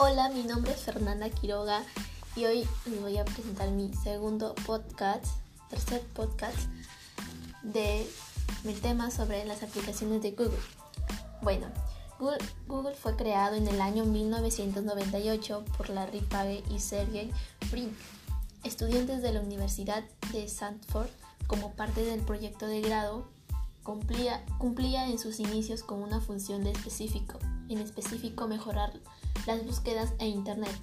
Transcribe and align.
Hola, 0.00 0.28
mi 0.28 0.44
nombre 0.44 0.70
es 0.70 0.82
Fernanda 0.82 1.28
Quiroga 1.28 1.82
y 2.36 2.44
hoy 2.44 2.68
les 2.86 3.00
voy 3.00 3.18
a 3.18 3.24
presentar 3.24 3.68
mi 3.72 3.92
segundo 3.92 4.54
podcast, 4.64 5.26
tercer 5.68 6.02
podcast 6.14 6.56
de 7.64 8.08
mi 8.62 8.74
tema 8.74 9.10
sobre 9.10 9.44
las 9.44 9.64
aplicaciones 9.64 10.22
de 10.22 10.30
Google. 10.30 10.56
Bueno, 11.42 11.66
Google, 12.68 12.94
fue 12.94 13.16
creado 13.16 13.56
en 13.56 13.66
el 13.66 13.80
año 13.80 14.04
1998 14.04 15.64
por 15.76 15.90
Larry 15.90 16.20
Page 16.20 16.62
y 16.70 16.78
Sergey 16.78 17.32
Brin, 17.72 17.92
estudiantes 18.62 19.20
de 19.20 19.32
la 19.32 19.40
Universidad 19.40 20.04
de 20.30 20.44
Stanford 20.44 21.08
como 21.48 21.72
parte 21.72 22.04
del 22.04 22.20
proyecto 22.20 22.68
de 22.68 22.82
grado 22.82 23.26
cumplía, 23.82 24.44
cumplía 24.58 25.08
en 25.08 25.18
sus 25.18 25.40
inicios 25.40 25.82
con 25.82 26.04
una 26.04 26.20
función 26.20 26.62
de 26.62 26.70
específico, 26.70 27.40
en 27.68 27.78
específico 27.78 28.46
mejorar 28.46 28.92
las 29.46 29.64
búsquedas 29.64 30.12
e 30.18 30.26
Internet. 30.26 30.76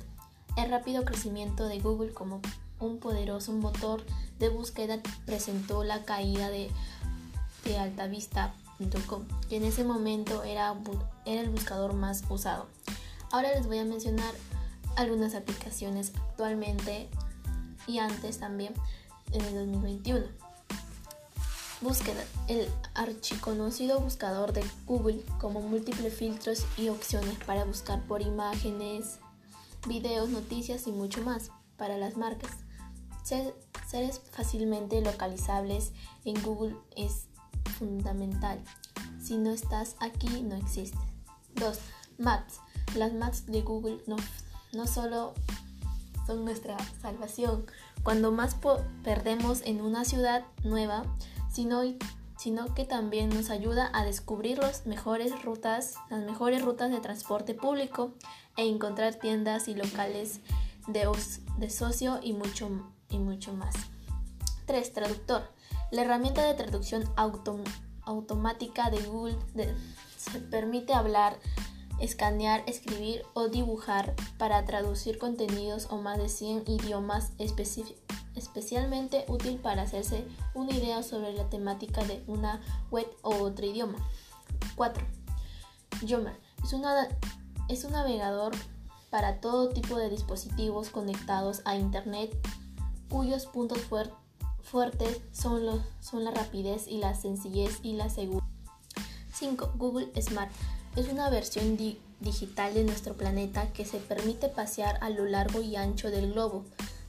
El 0.58 0.70
rápido 0.70 1.04
crecimiento 1.06 1.68
de 1.68 1.80
Google 1.80 2.14
como 2.14 2.42
un 2.80 3.00
poderoso 3.00 3.52
motor 3.54 4.06
de 4.40 4.50
búsqueda 4.50 5.00
presentó 5.26 5.84
la 5.84 6.04
caída 6.04 6.50
de, 6.50 6.70
de 7.64 7.78
altavista.com, 7.78 9.24
que 9.50 9.58
en 9.58 9.64
ese 9.64 9.84
momento 9.84 10.44
era, 10.44 10.76
era 11.26 11.42
el 11.42 11.50
buscador 11.50 11.94
más 11.94 12.24
usado. 12.30 12.68
Ahora 13.32 13.52
les 13.52 13.68
voy 13.68 13.80
a 13.80 13.86
mencionar 13.86 14.34
algunas 14.96 15.36
aplicaciones 15.36 16.14
actualmente 16.16 17.10
y 17.88 18.00
antes 18.00 18.40
también 18.40 18.74
en 19.32 19.42
el 19.42 19.56
2021. 19.56 20.26
Búsqueda. 21.86 22.26
El 22.48 22.68
archiconocido 22.96 24.00
buscador 24.00 24.54
de 24.54 24.66
Google 24.88 25.24
como 25.40 25.62
múltiples 25.62 26.16
filtros 26.16 26.66
y 26.78 26.90
opciones 26.90 27.38
para 27.46 27.64
buscar 27.64 28.02
por 28.08 28.24
imágenes, 28.24 29.20
videos, 29.88 30.30
noticias 30.30 30.88
y 30.88 30.92
mucho 30.92 31.22
más 31.22 31.52
para 31.78 32.00
las 32.00 32.18
marcas. 32.18 32.50
Ser, 33.24 33.54
fácilmente 34.32 35.00
localizables 35.02 35.92
en 36.24 36.42
Google 36.42 36.76
es 36.96 37.28
fundamental. 37.78 38.64
Si 39.22 39.38
no 39.38 39.52
estás 39.52 39.96
aquí, 40.00 40.42
no 40.42 40.56
existes. 40.56 41.00
2. 41.54 41.78
Maps. 42.18 42.62
Las 42.96 43.14
maps 43.14 43.46
de 43.46 43.62
Google 43.62 44.02
no, 44.08 44.16
no 44.74 44.88
solo 44.88 45.36
son 46.26 46.46
nuestra 46.46 46.78
salvación. 47.00 47.68
Cuando 48.06 48.32
más 48.32 48.56
perdemos 49.04 49.64
en 49.66 49.82
una 49.82 50.06
ciudad 50.06 50.46
nueva, 50.64 51.02
sino, 51.52 51.82
sino 52.38 52.76
que 52.76 52.86
también 52.86 53.30
nos 53.30 53.50
ayuda 53.50 53.90
a 53.94 54.06
descubrir 54.06 54.60
las 54.60 54.86
mejores 54.86 55.42
rutas, 55.44 55.96
las 56.12 56.24
mejores 56.24 56.62
rutas 56.62 56.92
de 56.92 57.00
transporte 57.00 57.56
público 57.56 58.14
e 58.58 58.70
encontrar 58.70 59.16
tiendas 59.16 59.68
y 59.68 59.74
locales 59.74 60.42
de, 60.86 61.10
de 61.58 61.70
socio 61.72 62.20
y 62.22 62.34
mucho, 62.34 62.70
y 63.10 63.18
mucho 63.18 63.54
más. 63.54 63.74
3. 64.68 64.94
Traductor. 64.94 65.52
La 65.90 66.04
herramienta 66.04 66.46
de 66.46 66.54
traducción 66.54 67.06
automática 68.06 68.92
de 68.92 69.02
Google 69.02 69.40
se 70.16 70.42
permite 70.42 70.94
hablar, 70.94 71.40
escanear, 72.00 72.64
escribir 72.68 73.24
o 73.34 73.48
dibujar 73.48 74.16
para 74.38 74.66
traducir 74.66 75.18
contenidos 75.18 75.88
o 75.90 75.98
más 75.98 76.18
de 76.18 76.30
100 76.30 76.64
idiomas 76.68 77.32
especialmente 78.36 79.26
útil 79.28 79.58
para 79.58 79.84
hacerse 79.84 80.26
una 80.54 80.74
idea 80.74 81.04
sobre 81.04 81.34
la 81.34 81.50
temática 81.50 82.04
de 82.04 82.24
una 82.28 82.62
web 82.92 83.08
o 83.22 83.36
otro 83.36 83.66
idioma. 83.66 83.98
4. 84.76 85.06
Yommer 86.04 86.38
es, 87.70 87.84
un 87.84 87.92
navegador 87.92 88.54
para 89.10 89.40
todo 89.40 89.70
tipo 89.70 89.98
de 89.98 90.10
dispositivos 90.10 90.90
conectados 90.90 91.62
a 91.66 91.78
Internet 91.78 92.36
cuyos 93.10 93.46
puntos 93.46 93.80
fuertes 94.62 95.22
son, 95.32 95.84
son 96.02 96.24
la 96.24 96.32
rapidez 96.32 96.88
y 96.88 96.98
la 96.98 97.14
sencillez 97.14 97.80
y 97.82 97.94
la 97.94 98.10
seguridad. 98.10 98.44
5. 99.34 99.74
Google 99.78 100.12
Smart 100.22 100.52
es 100.96 101.10
una 101.10 101.30
versión 101.30 101.78
digital 102.22 102.74
de 102.74 102.84
nuestro 102.86 103.16
planeta 103.16 103.72
que 103.74 103.86
se 103.86 103.98
permite 103.98 104.48
pasear 104.48 104.98
a 105.02 105.10
lo 105.10 105.26
largo 105.26 105.62
y 105.62 105.76
ancho 105.76 106.10
del 106.10 106.32
globo 106.32 106.64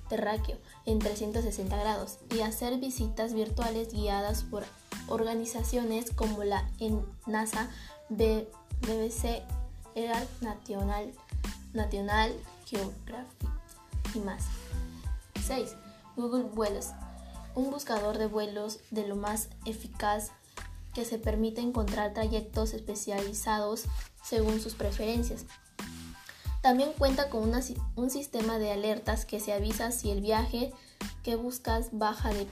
terráqueo 0.09 0.57
en 0.85 0.99
360 0.99 1.77
grados 1.77 2.19
y 2.35 2.41
hacer 2.41 2.79
visitas 2.79 3.33
virtuales 3.35 3.93
guiadas 3.93 4.43
por 4.45 4.65
organizaciones 5.09 6.11
como 6.11 6.45
la 6.45 6.69
NASA, 7.27 7.71
BBC, 8.09 9.43
Earth 9.95 10.43
National, 10.43 11.13
National 11.73 12.33
Geographic 12.67 13.49
y 14.15 14.19
más. 14.19 14.45
6. 15.47 15.75
Google 16.17 16.45
Vuelos. 16.45 16.91
Un 17.55 17.71
buscador 17.71 18.19
de 18.19 18.27
vuelos 18.27 18.81
de 18.91 19.07
lo 19.07 19.17
más 19.17 19.49
eficaz 19.65 20.31
que 20.97 21.05
se 21.05 21.19
permite 21.19 21.61
encontrar 21.61 22.15
trayectos 22.15 22.73
especializados 22.73 23.85
según 24.25 24.61
sus 24.61 24.75
preferencias. 24.75 25.45
También 26.63 26.95
cuenta 26.97 27.29
con 27.29 27.53
un 27.97 28.11
sistema 28.11 28.59
de 28.59 28.73
alertas 28.73 29.27
que 29.27 29.39
se 29.39 29.53
avisa 29.53 29.91
si 29.91 30.11
el 30.11 30.23
viaje 30.23 30.73
que 31.23 31.37
buscas 31.37 31.91
baja 31.93 32.31
de, 32.31 32.47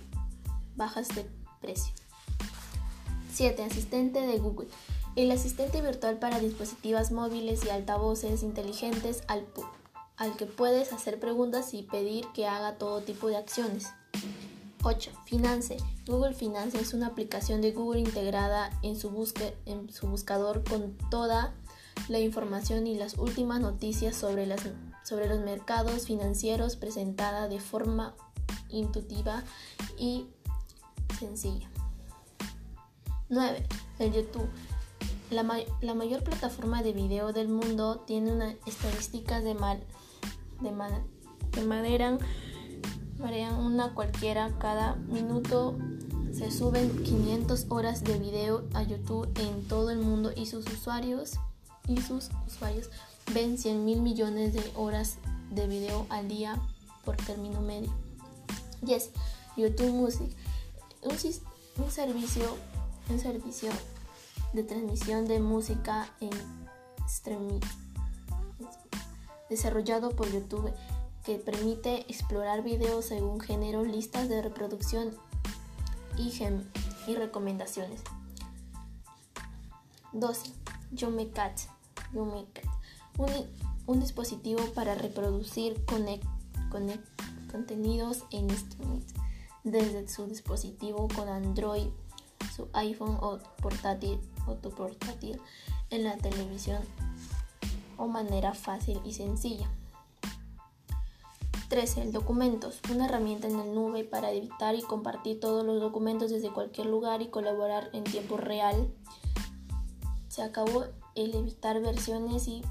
bajas 0.76 1.08
de 1.14 1.26
precio. 1.62 1.94
7. 3.32 3.64
Asistente 3.64 4.20
de 4.20 4.38
Google. 4.38 4.68
El 5.16 5.30
asistente 5.30 5.80
virtual 5.80 6.18
para 6.18 6.38
dispositivos 6.38 7.12
móviles 7.12 7.64
y 7.64 7.70
altavoces 7.70 8.42
inteligentes 8.42 9.22
al, 9.26 9.46
al 10.18 10.36
que 10.36 10.44
puedes 10.44 10.92
hacer 10.92 11.18
preguntas 11.18 11.72
y 11.72 11.82
pedir 11.82 12.26
que 12.34 12.46
haga 12.46 12.76
todo 12.76 13.00
tipo 13.00 13.28
de 13.28 13.38
acciones. 13.38 13.86
8. 14.84 15.10
Finance. 15.24 15.78
Google 16.06 16.34
Finance 16.34 16.78
es 16.78 16.92
una 16.92 17.06
aplicación 17.06 17.62
de 17.62 17.72
Google 17.72 18.00
integrada 18.00 18.70
en 18.82 18.96
su, 18.96 19.08
en 19.64 19.90
su 19.90 20.06
buscador 20.08 20.62
con 20.62 20.96
toda 21.10 21.54
la 22.08 22.20
información 22.20 22.86
y 22.86 22.96
las 22.96 23.16
últimas 23.16 23.60
noticias 23.60 24.14
sobre, 24.14 24.46
las, 24.46 24.60
sobre 25.02 25.26
los 25.26 25.40
mercados 25.40 26.06
financieros 26.06 26.76
presentada 26.76 27.48
de 27.48 27.60
forma 27.60 28.14
intuitiva 28.68 29.42
y 29.98 30.26
sencilla. 31.18 31.70
9. 33.30 33.66
El 34.00 34.12
YouTube. 34.12 34.48
La, 35.30 35.42
la, 35.80 35.94
mayor 35.94 36.22
plataforma 36.22 36.82
de 36.82 36.92
video 36.92 37.32
del 37.32 37.48
mundo 37.48 38.04
tiene 38.06 38.30
una 38.32 38.54
estadísticas 38.66 39.42
de, 39.42 39.54
mal, 39.54 39.82
de, 40.60 40.70
mal, 40.70 41.02
de 41.52 41.62
maderan, 41.62 42.18
una 43.24 43.94
cualquiera 43.94 44.52
cada 44.58 44.96
minuto 44.96 45.78
se 46.30 46.50
suben 46.50 47.02
500 47.04 47.66
horas 47.70 48.04
de 48.04 48.18
video 48.18 48.64
a 48.74 48.82
YouTube 48.82 49.26
en 49.40 49.66
todo 49.66 49.90
el 49.90 49.98
mundo 49.98 50.30
y 50.36 50.44
sus 50.44 50.66
usuarios 50.66 51.38
y 51.88 52.02
sus 52.02 52.28
usuarios 52.46 52.90
ven 53.32 53.56
100 53.56 53.82
mil 53.82 54.02
millones 54.02 54.52
de 54.52 54.62
horas 54.76 55.16
de 55.50 55.66
video 55.66 56.04
al 56.10 56.28
día 56.28 56.60
por 57.06 57.16
término 57.16 57.62
medio. 57.62 57.90
Yes, 58.84 59.08
YouTube 59.56 59.92
Music, 59.92 60.30
un, 61.02 61.90
servicio, 61.90 62.44
un 63.08 63.18
servicio 63.18 63.70
de 64.52 64.64
transmisión 64.64 65.26
de 65.26 65.40
música 65.40 66.10
en 66.20 66.30
streaming 67.06 67.60
desarrollado 69.48 70.10
por 70.10 70.30
YouTube 70.30 70.70
que 71.24 71.36
permite 71.36 72.00
explorar 72.10 72.62
videos 72.62 73.06
según 73.06 73.40
género, 73.40 73.82
listas 73.82 74.28
de 74.28 74.42
reproducción 74.42 75.10
y, 76.18 76.32
y 77.06 77.14
recomendaciones. 77.14 78.02
12. 80.12 80.52
YumeCat 80.92 81.60
un, 82.12 82.46
un, 83.86 84.00
dispositivo 84.00 84.60
para 84.74 84.94
reproducir 84.94 85.84
contenidos 87.50 88.24
en 88.30 88.50
Internet 88.50 89.04
desde 89.64 90.06
su 90.08 90.26
dispositivo 90.26 91.08
con 91.08 91.28
Android, 91.28 91.88
su 92.54 92.68
iPhone 92.74 93.16
o 93.20 93.38
portátil, 93.60 94.20
o 94.46 94.54
tu 94.54 94.70
portátil 94.70 95.40
en 95.90 96.04
la 96.04 96.16
televisión 96.18 96.82
o 97.96 98.06
manera 98.06 98.54
fácil 98.54 99.00
y 99.04 99.14
sencilla. 99.14 99.68
13. 101.74 102.12
Documentos. 102.12 102.78
Una 102.88 103.06
herramienta 103.06 103.48
en 103.48 103.56
la 103.56 103.64
nube 103.64 104.04
para 104.04 104.30
editar 104.30 104.76
y 104.76 104.82
compartir 104.82 105.40
todos 105.40 105.66
los 105.66 105.80
documentos 105.80 106.30
desde 106.30 106.52
cualquier 106.52 106.86
lugar 106.86 107.20
y 107.20 107.30
colaborar 107.30 107.90
en 107.92 108.04
tiempo 108.04 108.36
real. 108.36 108.94
Se 110.28 110.42
acabó 110.42 110.84
el 111.16 111.34
evitar 111.34 111.80
versiones 111.80 112.46
y 112.46 112.62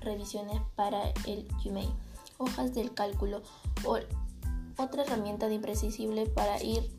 revisiones 0.00 0.62
para 0.76 1.10
el 1.26 1.46
Gmail. 1.62 1.90
Hojas 2.38 2.72
del 2.72 2.94
cálculo 2.94 3.42
o 3.84 3.98
otra 4.78 5.02
herramienta 5.02 5.48
de 5.48 5.56
imprescindible 5.56 6.24
para 6.24 6.62
ir 6.62 6.90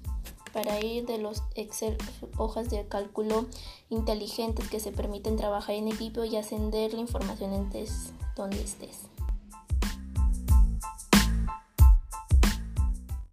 para 0.53 0.79
ir 0.85 1.07
de 1.07 1.17
los 1.17 1.41
Excel 1.55 1.97
hojas 2.37 2.69
de 2.69 2.87
cálculo 2.87 3.47
inteligentes 3.89 4.69
que 4.69 4.79
se 4.79 4.91
permiten 4.91 5.37
trabajar 5.37 5.73
en 5.73 5.87
equipo 5.87 6.25
y 6.25 6.35
ascender 6.35 6.93
la 6.93 6.99
información 6.99 7.71
donde 8.35 8.61
estés. 8.61 9.12